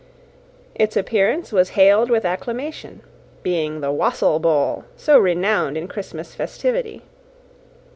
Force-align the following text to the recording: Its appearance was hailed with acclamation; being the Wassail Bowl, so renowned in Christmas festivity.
Its 0.73 0.97
appearance 0.97 1.51
was 1.51 1.69
hailed 1.77 2.09
with 2.09 2.25
acclamation; 2.25 3.01
being 3.43 3.81
the 3.81 3.91
Wassail 3.91 4.39
Bowl, 4.39 4.83
so 4.97 5.19
renowned 5.19 5.77
in 5.77 5.87
Christmas 5.87 6.33
festivity. 6.33 7.03